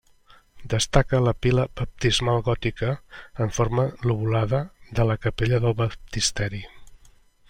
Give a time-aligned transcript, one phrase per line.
[0.73, 2.89] Destaca la pila baptismal gòtica,
[3.45, 4.63] en forma lobulada,
[5.01, 6.63] de la capella del baptisteri.